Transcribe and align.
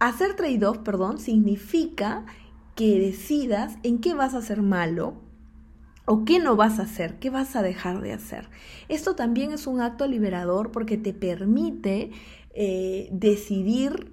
hacer 0.00 0.34
trade-off, 0.34 0.78
perdón, 0.78 1.18
significa 1.18 2.24
que 2.74 2.98
decidas 2.98 3.76
en 3.82 4.00
qué 4.00 4.14
vas 4.14 4.34
a 4.34 4.42
ser 4.42 4.62
malo 4.62 5.14
o 6.06 6.24
qué 6.24 6.40
no 6.40 6.56
vas 6.56 6.80
a 6.80 6.82
hacer, 6.82 7.18
qué 7.18 7.30
vas 7.30 7.54
a 7.54 7.62
dejar 7.62 8.00
de 8.00 8.12
hacer. 8.12 8.48
Esto 8.88 9.14
también 9.14 9.52
es 9.52 9.66
un 9.66 9.80
acto 9.80 10.08
liberador 10.08 10.72
porque 10.72 10.96
te 10.96 11.12
permite 11.12 12.10
eh, 12.54 13.08
decidir 13.12 14.10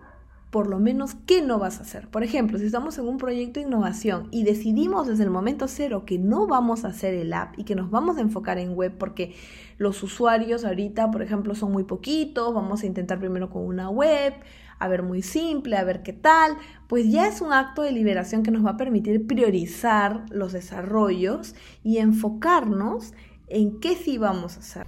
por 0.52 0.68
lo 0.68 0.79
menos 0.79 1.15
qué 1.26 1.42
no 1.42 1.60
vas 1.60 1.80
a 1.80 1.84
hacer. 1.84 2.08
Por 2.10 2.24
ejemplo, 2.24 2.58
si 2.58 2.66
estamos 2.66 2.98
en 2.98 3.08
un 3.08 3.18
proyecto 3.18 3.60
de 3.60 3.66
innovación 3.66 4.28
y 4.32 4.44
decidimos 4.44 5.08
desde 5.08 5.24
el 5.24 5.30
momento 5.30 5.68
cero 5.68 6.04
que 6.06 6.18
no 6.18 6.48
vamos 6.48 6.86
a 6.86 6.90
hacer 6.90 7.14
el 7.14 7.34
app 7.34 7.58
y 7.58 7.64
que 7.64 7.76
nos 7.76 7.90
vamos 7.90 8.18
a 8.18 8.22
enfocar 8.22 8.58
en 8.58 8.74
web 8.74 8.94
porque 8.98 9.36
los 9.78 10.02
usuarios 10.04 10.66
ahorita, 10.66 11.12
por 11.12 11.22
ejemplo, 11.22 11.54
son 11.56 11.72
muy 11.72 11.84
poquitos, 11.84 12.54
vamos 12.54 12.84
a 12.84 12.86
intentar 12.86 13.20
primero 13.20 13.50
con 13.50 13.66
una 13.66 13.90
web, 13.90 14.34
a 14.80 14.88
ver 14.88 15.04
muy 15.04 15.21
simple, 15.21 15.78
a 15.78 15.84
ver 15.84 16.04
qué 16.04 16.14
tal, 16.14 16.57
pues 16.88 17.09
ya 17.12 17.27
es 17.27 17.41
un 17.41 17.54
acto 17.54 17.81
de 17.81 17.91
liberación 17.91 18.44
que 18.44 18.52
nos 18.52 18.66
va 18.66 18.72
a 18.72 18.77
permitir 18.77 19.26
priorizar 19.26 20.26
los 20.30 20.53
desarrollos 20.53 21.55
y 21.84 21.98
enfocarnos 21.98 23.13
en 23.48 23.80
qué 23.80 23.95
sí 23.95 24.17
vamos 24.17 24.58
a 24.58 24.59
hacer. 24.59 24.88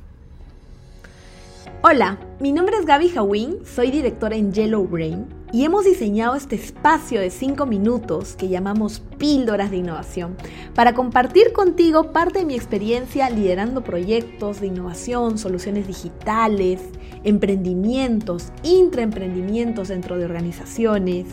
Hola, 1.82 2.20
mi 2.40 2.52
nombre 2.52 2.76
es 2.78 2.86
Gaby 2.86 3.10
Hawin, 3.16 3.66
soy 3.66 3.92
directora 3.92 4.36
en 4.36 4.52
Yellow 4.52 4.86
Brain 4.86 5.39
y 5.52 5.66
hemos 5.66 5.86
diseñado 5.86 6.36
este 6.36 6.56
espacio 6.56 7.20
de 7.20 7.32
5 7.32 7.66
minutos 7.66 8.36
que 8.36 8.50
llamamos 8.50 9.02
Píldoras 9.18 9.72
de 9.72 9.78
Innovación 9.78 10.38
para 10.76 10.94
compartir 10.94 11.54
contigo 11.54 12.12
parte 12.12 12.40
de 12.40 12.46
mi 12.46 12.56
experiencia 12.56 13.30
liderando 13.30 13.84
proyectos 13.84 14.62
de 14.62 14.68
innovación, 14.68 15.38
soluciones 15.38 15.88
digitales, 15.88 16.82
emprendimientos, 17.24 18.52
intraemprendimientos 18.64 19.88
dentro 19.88 20.18
de 20.18 20.26
organizaciones. 20.26 21.26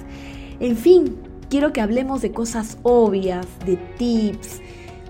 En 0.60 0.76
fin, 0.76 1.16
quiero 1.50 1.72
que 1.72 1.82
hablemos 1.82 2.22
de 2.22 2.32
cosas 2.32 2.78
obvias, 2.82 3.46
de 3.66 3.76
tips, 3.98 4.62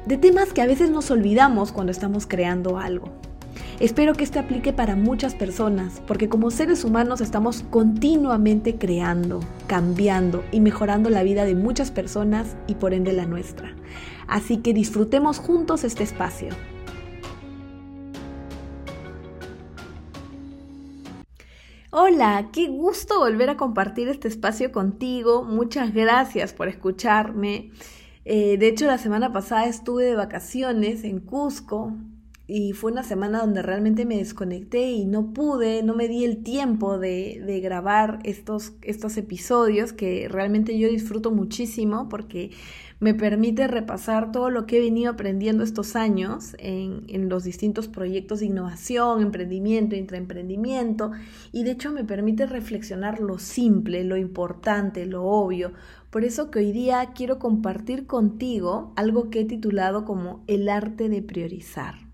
de 0.06 0.16
temas 0.16 0.52
que 0.52 0.62
a 0.62 0.66
veces 0.66 0.90
nos 0.90 1.10
olvidamos 1.10 1.72
cuando 1.72 1.92
estamos 1.92 2.26
creando 2.26 2.78
algo. 2.78 3.25
Espero 3.78 4.14
que 4.14 4.24
esto 4.24 4.40
aplique 4.40 4.72
para 4.72 4.96
muchas 4.96 5.34
personas, 5.34 6.00
porque 6.06 6.30
como 6.30 6.50
seres 6.50 6.82
humanos 6.82 7.20
estamos 7.20 7.62
continuamente 7.68 8.76
creando, 8.76 9.40
cambiando 9.66 10.42
y 10.50 10.60
mejorando 10.60 11.10
la 11.10 11.22
vida 11.22 11.44
de 11.44 11.54
muchas 11.54 11.90
personas 11.90 12.56
y 12.66 12.76
por 12.76 12.94
ende 12.94 13.12
la 13.12 13.26
nuestra. 13.26 13.74
Así 14.28 14.62
que 14.62 14.72
disfrutemos 14.72 15.38
juntos 15.38 15.84
este 15.84 16.04
espacio. 16.04 16.48
Hola, 21.90 22.48
qué 22.54 22.68
gusto 22.68 23.18
volver 23.18 23.50
a 23.50 23.58
compartir 23.58 24.08
este 24.08 24.28
espacio 24.28 24.72
contigo. 24.72 25.44
Muchas 25.44 25.92
gracias 25.92 26.54
por 26.54 26.68
escucharme. 26.68 27.72
Eh, 28.24 28.56
de 28.56 28.68
hecho, 28.68 28.86
la 28.86 28.96
semana 28.96 29.34
pasada 29.34 29.66
estuve 29.66 30.04
de 30.04 30.14
vacaciones 30.14 31.04
en 31.04 31.20
Cusco 31.20 31.92
y 32.48 32.74
fue 32.74 32.92
una 32.92 33.02
semana 33.02 33.40
donde 33.40 33.62
realmente 33.62 34.04
me 34.04 34.18
desconecté 34.18 34.90
y 34.92 35.04
no 35.04 35.32
pude, 35.32 35.82
no 35.82 35.94
me 35.94 36.06
di 36.06 36.24
el 36.24 36.44
tiempo 36.44 36.96
de, 36.96 37.42
de, 37.44 37.60
grabar 37.60 38.20
estos, 38.22 38.74
estos 38.82 39.16
episodios 39.16 39.92
que 39.92 40.28
realmente 40.28 40.78
yo 40.78 40.88
disfruto 40.88 41.32
muchísimo 41.32 42.08
porque 42.08 42.52
me 43.00 43.14
permite 43.14 43.66
repasar 43.66 44.30
todo 44.30 44.48
lo 44.48 44.64
que 44.64 44.78
he 44.78 44.80
venido 44.80 45.10
aprendiendo 45.10 45.64
estos 45.64 45.96
años 45.96 46.54
en, 46.58 47.02
en 47.08 47.28
los 47.28 47.42
distintos 47.42 47.88
proyectos 47.88 48.40
de 48.40 48.46
innovación, 48.46 49.22
emprendimiento, 49.22 49.96
intraemprendimiento 49.96 51.10
y 51.50 51.64
de 51.64 51.72
hecho 51.72 51.90
me 51.90 52.04
permite 52.04 52.46
reflexionar 52.46 53.20
lo 53.20 53.38
simple, 53.40 54.04
lo 54.04 54.16
importante, 54.16 55.04
lo 55.04 55.24
obvio. 55.24 55.72
Por 56.10 56.24
eso 56.24 56.52
que 56.52 56.60
hoy 56.60 56.70
día 56.70 57.10
quiero 57.12 57.40
compartir 57.40 58.06
contigo 58.06 58.92
algo 58.94 59.30
que 59.30 59.40
he 59.40 59.44
titulado 59.44 60.04
como 60.04 60.44
el 60.46 60.68
arte 60.68 61.08
de 61.08 61.22
priorizar. 61.22 62.05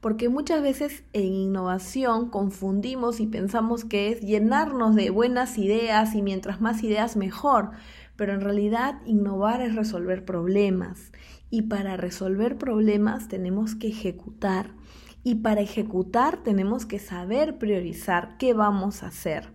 Porque 0.00 0.28
muchas 0.28 0.62
veces 0.62 1.04
en 1.12 1.34
innovación 1.34 2.30
confundimos 2.30 3.20
y 3.20 3.26
pensamos 3.26 3.84
que 3.84 4.10
es 4.10 4.20
llenarnos 4.20 4.94
de 4.94 5.10
buenas 5.10 5.58
ideas 5.58 6.14
y 6.14 6.22
mientras 6.22 6.60
más 6.60 6.82
ideas 6.82 7.16
mejor, 7.16 7.70
pero 8.16 8.34
en 8.34 8.40
realidad 8.40 9.00
innovar 9.06 9.62
es 9.62 9.74
resolver 9.74 10.24
problemas. 10.24 11.12
Y 11.50 11.62
para 11.62 11.96
resolver 11.96 12.58
problemas 12.58 13.28
tenemos 13.28 13.74
que 13.74 13.88
ejecutar. 13.88 14.74
Y 15.22 15.36
para 15.36 15.60
ejecutar 15.60 16.42
tenemos 16.42 16.86
que 16.86 16.98
saber 16.98 17.58
priorizar 17.58 18.36
qué 18.38 18.54
vamos 18.54 19.02
a 19.02 19.08
hacer 19.08 19.52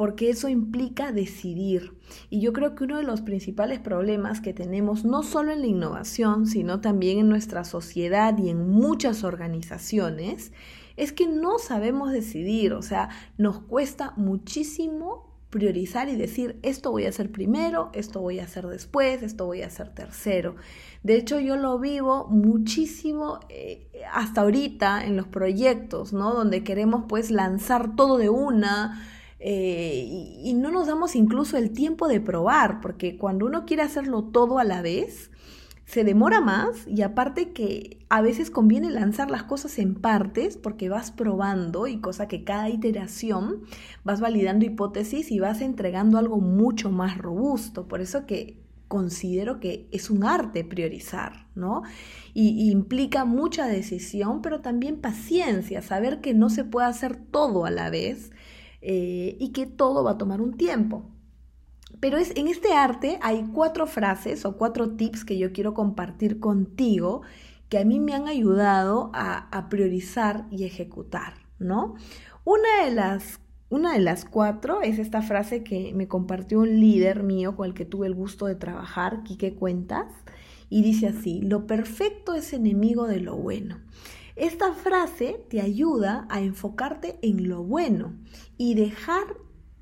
porque 0.00 0.30
eso 0.30 0.48
implica 0.48 1.12
decidir. 1.12 1.92
Y 2.30 2.40
yo 2.40 2.54
creo 2.54 2.74
que 2.74 2.84
uno 2.84 2.96
de 2.96 3.02
los 3.02 3.20
principales 3.20 3.80
problemas 3.80 4.40
que 4.40 4.54
tenemos, 4.54 5.04
no 5.04 5.22
solo 5.22 5.52
en 5.52 5.60
la 5.60 5.66
innovación, 5.66 6.46
sino 6.46 6.80
también 6.80 7.18
en 7.18 7.28
nuestra 7.28 7.64
sociedad 7.64 8.38
y 8.38 8.48
en 8.48 8.66
muchas 8.70 9.24
organizaciones, 9.24 10.54
es 10.96 11.12
que 11.12 11.26
no 11.26 11.58
sabemos 11.58 12.12
decidir, 12.12 12.72
o 12.72 12.80
sea, 12.80 13.10
nos 13.36 13.58
cuesta 13.58 14.14
muchísimo 14.16 15.36
priorizar 15.50 16.08
y 16.08 16.16
decir, 16.16 16.58
esto 16.62 16.90
voy 16.90 17.04
a 17.04 17.10
hacer 17.10 17.30
primero, 17.30 17.90
esto 17.92 18.22
voy 18.22 18.38
a 18.38 18.44
hacer 18.44 18.68
después, 18.68 19.22
esto 19.22 19.44
voy 19.44 19.60
a 19.60 19.66
hacer 19.66 19.90
tercero. 19.90 20.56
De 21.02 21.16
hecho, 21.16 21.40
yo 21.40 21.56
lo 21.56 21.78
vivo 21.78 22.26
muchísimo 22.26 23.40
eh, 23.50 23.90
hasta 24.10 24.40
ahorita 24.40 25.04
en 25.04 25.18
los 25.18 25.26
proyectos, 25.26 26.14
¿no? 26.14 26.32
Donde 26.32 26.64
queremos 26.64 27.04
pues 27.06 27.30
lanzar 27.30 27.96
todo 27.96 28.16
de 28.16 28.30
una, 28.30 29.06
eh, 29.42 30.04
y, 30.42 30.52
no 30.52 30.70
nos 30.70 30.86
damos 30.86 31.16
incluso 31.16 31.56
el 31.56 31.70
tiempo 31.70 32.08
de 32.08 32.20
probar, 32.20 32.82
porque 32.82 33.16
cuando 33.16 33.46
uno 33.46 33.64
quiere 33.64 33.82
hacerlo 33.82 34.24
todo 34.24 34.58
a 34.58 34.64
la 34.64 34.82
vez, 34.82 35.30
se 35.86 36.04
demora 36.04 36.42
más 36.42 36.86
y 36.86 37.02
aparte 37.02 37.52
que 37.52 38.04
a 38.10 38.20
veces 38.20 38.50
conviene 38.50 38.90
lanzar 38.90 39.30
las 39.30 39.42
cosas 39.42 39.78
en 39.78 39.94
partes 39.94 40.56
porque 40.56 40.88
vas 40.88 41.10
probando 41.10 41.86
y 41.86 42.00
cosa 42.00 42.28
que 42.28 42.44
cada 42.44 42.68
iteración 42.68 43.62
vas 44.04 44.20
validando 44.20 44.66
hipótesis 44.66 45.32
y 45.32 45.40
vas 45.40 45.62
entregando 45.62 46.18
algo 46.18 46.36
mucho 46.38 46.90
más 46.90 47.18
robusto. 47.18 47.88
Por 47.88 48.02
eso 48.02 48.26
que 48.26 48.60
considero 48.86 49.58
que 49.58 49.88
es 49.90 50.10
un 50.10 50.22
arte 50.22 50.64
priorizar, 50.64 51.46
¿no? 51.54 51.82
y, 52.34 52.70
implica 52.70 53.24
mucha 53.24 53.66
decisión, 53.66 54.42
pero 54.42 54.60
también 54.60 55.00
paciencia, 55.00 55.80
saber 55.80 56.20
que 56.20 56.34
no 56.34 56.50
se 56.50 56.64
puede 56.64 56.88
hacer 56.88 57.16
todo 57.16 57.64
a 57.64 57.70
la 57.70 57.88
vez 57.88 58.30
eh, 58.82 59.36
y 59.38 59.52
que 59.52 59.66
todo 59.66 60.04
va 60.04 60.12
a 60.12 60.18
tomar 60.18 60.40
un 60.40 60.56
tiempo. 60.56 61.04
Pero 62.00 62.16
es, 62.18 62.32
en 62.36 62.48
este 62.48 62.72
arte 62.72 63.18
hay 63.22 63.44
cuatro 63.52 63.86
frases 63.86 64.44
o 64.44 64.56
cuatro 64.56 64.90
tips 64.92 65.24
que 65.24 65.38
yo 65.38 65.52
quiero 65.52 65.74
compartir 65.74 66.40
contigo 66.40 67.22
que 67.68 67.78
a 67.78 67.84
mí 67.84 68.00
me 68.00 68.14
han 68.14 68.26
ayudado 68.26 69.10
a, 69.14 69.68
priorizar 69.70 70.46
y 70.50 70.64
ejecutar, 70.64 71.34
¿no? 71.58 71.94
Una 72.44 72.84
de 72.84 72.92
las 72.92 73.40
una 73.68 73.92
de 73.92 74.00
las 74.00 74.24
cuatro 74.24 74.82
es 74.82 74.98
esta 74.98 75.22
frase 75.22 75.62
que 75.62 75.92
me 75.94 76.08
compartió 76.08 76.58
un 76.58 76.80
líder 76.80 77.22
mío 77.22 77.54
con 77.54 77.66
el 77.66 77.74
que 77.74 77.84
tuve 77.84 78.08
el 78.08 78.14
gusto 78.14 78.46
de 78.46 78.56
trabajar, 78.56 79.22
Quique 79.22 79.54
Cuentas, 79.54 80.08
y 80.68 80.82
dice 80.82 81.06
así, 81.06 81.40
lo 81.40 81.68
perfecto 81.68 82.34
es 82.34 82.52
enemigo 82.52 83.06
de 83.06 83.20
lo 83.20 83.36
bueno. 83.36 83.78
Esta 84.40 84.72
frase 84.72 85.44
te 85.50 85.60
ayuda 85.60 86.26
a 86.30 86.40
enfocarte 86.40 87.18
en 87.20 87.46
lo 87.46 87.62
bueno 87.62 88.14
y 88.56 88.74
dejar 88.74 89.36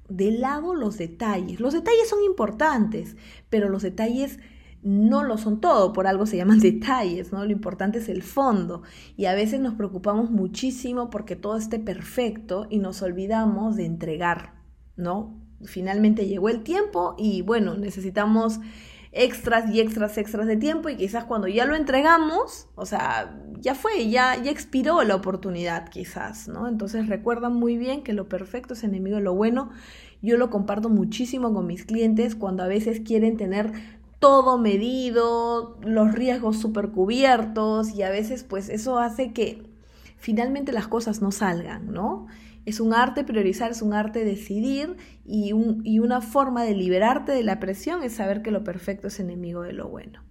de 0.09 0.33
lado 0.33 0.75
los 0.75 0.99
detalles. 0.99 1.61
Los 1.61 1.75
detalles 1.75 2.09
son 2.09 2.25
importantes, 2.25 3.17
pero 3.51 3.69
los 3.69 3.83
detalles 3.83 4.41
no 4.83 5.23
lo 5.23 5.39
son 5.39 5.61
todo, 5.61 5.93
por 5.93 6.09
algo 6.09 6.27
se 6.27 6.39
llaman 6.39 6.59
detalles, 6.59 7.31
¿no? 7.31 7.45
Lo 7.45 7.53
importante 7.53 7.99
es 7.99 8.09
el 8.09 8.25
fondo 8.25 8.83
y 9.17 9.27
a 9.27 9.35
veces 9.37 9.61
nos 9.61 9.75
preocupamos 9.75 10.29
muchísimo 10.33 11.09
porque 11.09 11.37
todo 11.37 11.57
esté 11.57 11.79
perfecto 11.79 12.67
y 12.69 12.81
nos 12.81 13.01
olvidamos 13.01 13.77
de 13.77 13.85
entregar, 13.85 14.55
¿no? 14.97 15.41
Finalmente 15.63 16.27
llegó 16.27 16.49
el 16.49 16.65
tiempo 16.65 17.15
y 17.17 17.43
bueno, 17.43 17.77
necesitamos 17.77 18.59
extras 19.13 19.71
y 19.73 19.81
extras, 19.81 20.19
extras 20.19 20.47
de 20.47 20.57
tiempo 20.57 20.89
y 20.89 20.97
quizás 20.97 21.25
cuando 21.25 21.49
ya 21.49 21.65
lo 21.65 21.75
entregamos, 21.75 22.69
o 22.75 22.87
sea, 22.87 23.39
ya 23.61 23.75
fue, 23.75 24.09
ya, 24.09 24.41
ya 24.43 24.51
expiró 24.51 25.03
la 25.03 25.17
oportunidad 25.17 25.89
quizás, 25.89 26.49
¿no? 26.49 26.69
Entonces 26.69 27.09
recuerdan 27.09 27.55
muy 27.55 27.77
bien 27.77 28.03
que 28.03 28.13
lo 28.13 28.29
perfecto 28.29 28.75
es 28.75 28.85
enemigo 28.85 29.17
de 29.17 29.23
lo 29.23 29.35
bueno. 29.35 29.71
Yo 30.21 30.37
lo 30.37 30.51
comparto 30.51 30.89
muchísimo 30.89 31.53
con 31.55 31.67
mis 31.67 31.85
clientes 31.85 32.35
cuando 32.35 32.63
a 32.63 32.67
veces 32.67 33.01
quieren 33.01 33.37
tener 33.37 33.73
todo 34.19 34.59
medido, 34.59 35.79
los 35.83 36.13
riesgos 36.13 36.59
super 36.59 36.91
cubiertos 36.91 37.91
y 37.95 38.03
a 38.03 38.11
veces 38.11 38.43
pues 38.43 38.69
eso 38.69 38.99
hace 38.99 39.33
que 39.33 39.63
finalmente 40.17 40.73
las 40.73 40.89
cosas 40.89 41.23
no 41.23 41.31
salgan, 41.31 41.93
¿no? 41.93 42.27
Es 42.69 42.81
un 42.81 42.93
arte 42.93 43.25
priorizar, 43.25 43.71
es 43.71 43.81
un 43.81 43.95
arte 43.95 44.27
decidir 44.27 44.99
y, 45.25 45.53
una 45.55 46.21
forma 46.21 46.65
de 46.65 46.75
liberarte 46.75 47.33
de 47.33 47.43
la 47.43 47.61
presión 47.61 48.03
es 48.03 48.17
saber 48.17 48.43
que 48.43 48.51
lo 48.51 48.63
perfecto 48.63 49.07
es 49.07 49.19
enemigo 49.21 49.63
de 49.63 49.73
lo 49.73 49.89
bueno. 49.89 50.23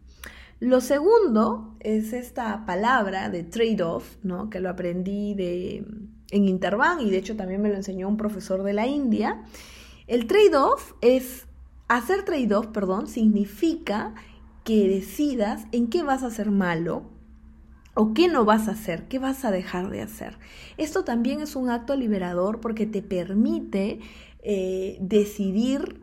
Lo 0.60 0.80
segundo 0.80 1.76
es 1.80 2.14
esta 2.14 2.64
palabra 2.68 3.30
de 3.30 3.42
trade-off, 3.42 4.18
¿no? 4.22 4.52
que 4.52 4.60
lo 4.60 4.70
aprendí 4.70 5.34
de, 5.34 5.84
en 6.30 6.48
Interbank 6.48 7.02
y 7.02 7.10
de 7.10 7.18
hecho 7.18 7.36
también 7.36 7.60
me 7.60 7.70
lo 7.70 7.76
enseñó 7.76 8.08
un 8.08 8.18
profesor 8.18 8.62
de 8.62 8.74
la 8.74 8.86
India. 8.86 9.44
El 10.06 10.28
trade-off 10.28 10.94
es, 11.02 11.48
hacer 11.88 12.24
trade-off, 12.24 12.68
perdón, 12.68 13.08
significa 13.08 14.14
que 14.64 14.88
decidas 14.88 15.66
en 15.72 15.88
qué 15.88 16.04
vas 16.04 16.22
a 16.22 16.30
ser 16.30 16.52
malo 16.52 17.17
o 17.98 18.14
qué 18.14 18.28
no 18.28 18.46
vas 18.46 18.68
a 18.68 18.72
hacer, 18.72 19.08
qué 19.08 19.18
vas 19.18 19.44
a 19.44 19.50
dejar 19.50 19.90
de 19.90 20.02
hacer. 20.02 20.38
Esto 20.78 21.04
también 21.04 21.42
es 21.42 21.56
un 21.56 21.72
acto 21.72 21.96
liberador 21.96 22.60
porque 22.60 22.86
te 22.86 23.02
permite 23.02 24.00
eh, 24.44 24.98
decidir 25.02 26.00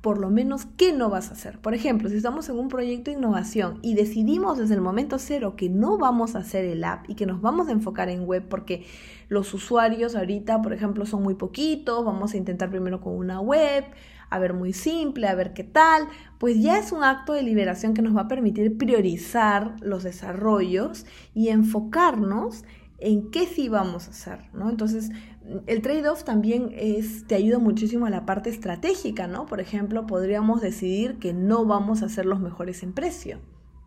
por 0.00 0.18
lo 0.18 0.28
menos 0.28 0.66
qué 0.76 0.92
no 0.92 1.08
vas 1.08 1.30
a 1.30 1.34
hacer. 1.34 1.60
Por 1.60 1.72
ejemplo, 1.72 2.08
si 2.08 2.16
estamos 2.16 2.48
en 2.48 2.58
un 2.58 2.68
proyecto 2.68 3.12
de 3.12 3.16
innovación 3.16 3.78
y 3.80 3.94
decidimos 3.94 4.58
desde 4.58 4.74
el 4.74 4.80
momento 4.80 5.20
cero 5.20 5.54
que 5.56 5.68
no 5.68 5.98
vamos 5.98 6.34
a 6.34 6.40
hacer 6.40 6.64
el 6.64 6.82
app 6.82 7.08
y 7.08 7.14
que 7.14 7.26
nos 7.26 7.40
vamos 7.40 7.68
a 7.68 7.72
enfocar 7.72 8.08
en 8.08 8.26
web 8.26 8.44
porque 8.48 8.84
los 9.28 9.54
usuarios 9.54 10.16
ahorita, 10.16 10.62
por 10.62 10.72
ejemplo, 10.72 11.06
son 11.06 11.22
muy 11.22 11.34
poquitos, 11.34 12.04
vamos 12.04 12.34
a 12.34 12.36
intentar 12.36 12.70
primero 12.70 13.00
con 13.00 13.16
una 13.16 13.40
web, 13.40 13.84
a 14.30 14.38
ver 14.38 14.54
muy 14.54 14.72
simple, 14.72 15.28
a 15.28 15.34
ver 15.34 15.52
qué 15.52 15.64
tal, 15.64 16.08
pues 16.38 16.60
ya 16.60 16.78
es 16.78 16.92
un 16.92 17.04
acto 17.04 17.32
de 17.32 17.42
liberación 17.42 17.94
que 17.94 18.02
nos 18.02 18.16
va 18.16 18.22
a 18.22 18.28
permitir 18.28 18.76
priorizar 18.76 19.76
los 19.80 20.02
desarrollos 20.02 21.06
y 21.34 21.48
enfocarnos 21.48 22.64
en 22.98 23.30
qué 23.30 23.46
sí 23.46 23.68
vamos 23.68 24.08
a 24.08 24.10
hacer, 24.10 24.38
¿no? 24.54 24.70
Entonces, 24.70 25.10
el 25.66 25.82
trade-off 25.82 26.24
también 26.24 26.70
es, 26.74 27.26
te 27.26 27.34
ayuda 27.34 27.58
muchísimo 27.58 28.06
a 28.06 28.10
la 28.10 28.26
parte 28.26 28.50
estratégica, 28.50 29.26
¿no? 29.26 29.46
Por 29.46 29.60
ejemplo, 29.60 30.06
podríamos 30.06 30.60
decidir 30.60 31.18
que 31.18 31.32
no 31.32 31.66
vamos 31.66 32.02
a 32.02 32.08
ser 32.08 32.26
los 32.26 32.40
mejores 32.40 32.82
en 32.82 32.92
precio, 32.92 33.38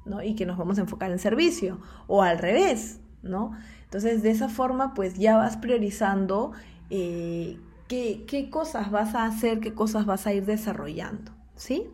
¿no? 0.06 0.22
Y 0.24 0.36
que 0.36 0.46
nos 0.46 0.58
vamos 0.58 0.78
a 0.78 0.82
enfocar 0.82 1.12
en 1.12 1.20
servicio, 1.20 1.80
o 2.08 2.22
al 2.22 2.38
revés, 2.38 3.00
¿no? 3.24 3.52
Entonces, 3.86 4.22
de 4.22 4.30
esa 4.30 4.48
forma, 4.48 4.94
pues 4.94 5.16
ya 5.16 5.38
vas 5.38 5.58
priorizando 5.58 6.52
eh, 6.92 7.58
qué, 7.90 8.50
cosas 8.50 8.92
vas 8.92 9.16
a 9.16 9.26
hacer, 9.26 9.60
qué 9.60 9.74
cosas 9.74 10.06
vas 10.06 10.28
a 10.28 10.34
ir 10.34 10.46
desarrollando, 10.46 11.32
¿sí? 11.56 11.88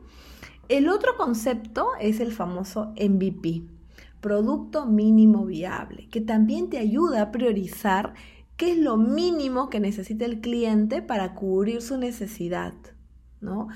El 0.68 0.90
otro 0.90 1.16
concepto 1.16 1.90
es 2.00 2.20
el 2.20 2.32
famoso 2.32 2.94
MVP, 3.00 3.64
Producto 4.20 4.86
Mínimo 4.86 5.46
Viable, 5.46 6.10
que 6.10 6.22
también 6.22 6.70
te 6.70 6.80
ayuda 6.80 7.22
a 7.22 7.32
priorizar 7.32 8.14
qué 8.58 8.74
es 8.74 8.78
lo 8.78 8.98
mínimo 8.98 9.70
que 9.70 9.80
necesita 9.80 10.26
el 10.26 10.42
cliente 10.42 11.02
para 11.02 11.34
cubrir 11.34 11.82
su 11.82 11.98
necesidad, 11.98 12.74
¿no? 13.40 13.70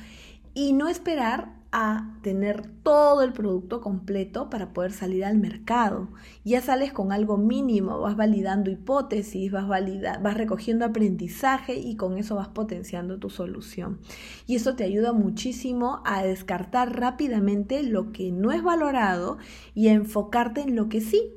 Y 0.60 0.74
no 0.74 0.90
esperar 0.90 1.54
a 1.72 2.18
tener 2.22 2.70
todo 2.84 3.22
el 3.22 3.32
producto 3.32 3.80
completo 3.80 4.50
para 4.50 4.74
poder 4.74 4.92
salir 4.92 5.24
al 5.24 5.38
mercado. 5.38 6.10
Ya 6.44 6.60
sales 6.60 6.92
con 6.92 7.14
algo 7.14 7.38
mínimo, 7.38 8.02
vas 8.02 8.18
validando 8.18 8.70
hipótesis, 8.70 9.54
vas, 9.54 9.70
vas 9.70 10.34
recogiendo 10.34 10.84
aprendizaje 10.84 11.76
y 11.76 11.96
con 11.96 12.18
eso 12.18 12.36
vas 12.36 12.50
potenciando 12.50 13.20
tu 13.20 13.30
solución. 13.30 14.02
Y 14.48 14.58
eso 14.58 14.76
te 14.76 14.84
ayuda 14.84 15.14
muchísimo 15.14 16.02
a 16.04 16.24
descartar 16.24 17.00
rápidamente 17.00 17.82
lo 17.82 18.12
que 18.12 18.34
no 18.34 18.52
es 18.52 18.62
valorado 18.62 19.38
y 19.74 19.88
a 19.88 19.94
enfocarte 19.94 20.60
en 20.60 20.76
lo 20.76 20.90
que 20.90 21.00
sí, 21.00 21.36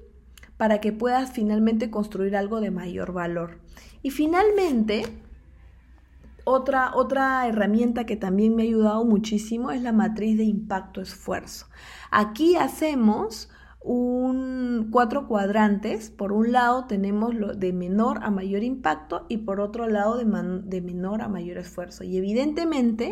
para 0.56 0.80
que 0.80 0.92
puedas 0.92 1.30
finalmente 1.30 1.92
construir 1.92 2.34
algo 2.34 2.60
de 2.60 2.72
mayor 2.72 3.12
valor. 3.12 3.60
Y 4.02 4.10
finalmente, 4.10 5.04
otra, 6.44 6.92
otra 6.94 7.46
herramienta 7.46 8.06
que 8.06 8.16
también 8.16 8.54
me 8.54 8.62
ha 8.62 8.66
ayudado 8.66 9.04
muchísimo 9.04 9.70
es 9.70 9.82
la 9.82 9.92
matriz 9.92 10.36
de 10.36 10.44
impacto-esfuerzo. 10.44 11.66
Aquí 12.10 12.56
hacemos 12.56 13.48
un, 13.84 14.88
cuatro 14.90 15.26
cuadrantes. 15.26 16.10
Por 16.10 16.32
un 16.32 16.52
lado 16.52 16.86
tenemos 16.86 17.34
lo 17.34 17.54
de 17.54 17.72
menor 17.72 18.20
a 18.22 18.30
mayor 18.30 18.62
impacto 18.62 19.26
y 19.28 19.38
por 19.38 19.60
otro 19.60 19.88
lado 19.88 20.16
de, 20.16 20.24
de 20.64 20.80
menor 20.80 21.22
a 21.22 21.28
mayor 21.28 21.58
esfuerzo. 21.58 22.04
Y 22.04 22.16
evidentemente 22.16 23.10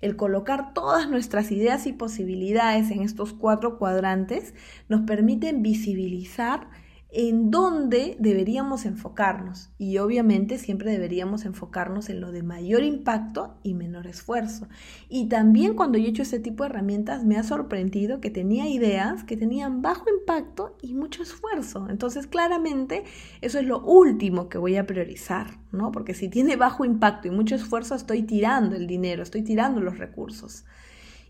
el 0.00 0.16
colocar 0.16 0.72
todas 0.74 1.08
nuestras 1.08 1.50
ideas 1.50 1.86
y 1.86 1.92
posibilidades 1.92 2.90
en 2.90 3.02
estos 3.02 3.32
cuatro 3.32 3.78
cuadrantes 3.78 4.54
nos 4.88 5.02
permiten 5.02 5.62
visibilizar 5.62 6.68
en 7.12 7.50
dónde 7.50 8.16
deberíamos 8.20 8.84
enfocarnos. 8.86 9.70
Y 9.78 9.98
obviamente 9.98 10.58
siempre 10.58 10.92
deberíamos 10.92 11.44
enfocarnos 11.44 12.08
en 12.08 12.20
lo 12.20 12.30
de 12.30 12.42
mayor 12.42 12.82
impacto 12.82 13.54
y 13.62 13.74
menor 13.74 14.06
esfuerzo. 14.06 14.68
Y 15.08 15.28
también 15.28 15.74
cuando 15.74 15.98
yo 15.98 16.06
he 16.06 16.10
hecho 16.10 16.22
este 16.22 16.38
tipo 16.38 16.62
de 16.62 16.70
herramientas 16.70 17.24
me 17.24 17.36
ha 17.36 17.42
sorprendido 17.42 18.20
que 18.20 18.30
tenía 18.30 18.68
ideas 18.68 19.24
que 19.24 19.36
tenían 19.36 19.82
bajo 19.82 20.04
impacto 20.08 20.76
y 20.82 20.94
mucho 20.94 21.22
esfuerzo. 21.22 21.88
Entonces 21.90 22.26
claramente 22.26 23.04
eso 23.40 23.58
es 23.58 23.66
lo 23.66 23.80
último 23.80 24.48
que 24.48 24.58
voy 24.58 24.76
a 24.76 24.86
priorizar, 24.86 25.58
¿no? 25.72 25.90
Porque 25.90 26.14
si 26.14 26.28
tiene 26.28 26.56
bajo 26.56 26.84
impacto 26.84 27.26
y 27.26 27.32
mucho 27.32 27.56
esfuerzo 27.56 27.94
estoy 27.94 28.22
tirando 28.22 28.76
el 28.76 28.86
dinero, 28.86 29.22
estoy 29.22 29.42
tirando 29.42 29.80
los 29.80 29.98
recursos. 29.98 30.64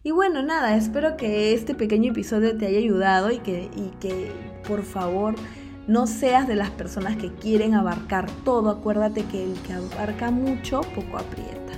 Y 0.03 0.13
bueno, 0.13 0.43
nada, 0.43 0.77
espero 0.77 1.19
que 1.19 1.53
este 1.53 1.75
pequeño 1.75 2.13
episodio 2.13 2.57
te 2.57 2.67
haya 2.67 2.79
ayudado 2.79 3.31
y 3.31 3.39
que, 3.39 3.69
y 3.77 3.91
que 4.01 4.33
por 4.67 4.83
favor 4.83 5.35
no 5.91 6.07
seas 6.07 6.47
de 6.47 6.55
las 6.55 6.71
personas 6.71 7.17
que 7.17 7.33
quieren 7.35 7.75
abarcar 7.75 8.31
todo. 8.45 8.71
Acuérdate 8.71 9.25
que 9.25 9.43
el 9.43 9.55
que 9.63 9.73
abarca 9.73 10.31
mucho, 10.31 10.83
poco 10.95 11.19
aprieta. 11.19 11.73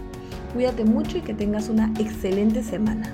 Cuídate 0.52 0.84
mucho 0.84 1.16
y 1.16 1.22
que 1.22 1.32
tengas 1.32 1.70
una 1.70 1.90
excelente 1.98 2.62
semana. 2.62 3.10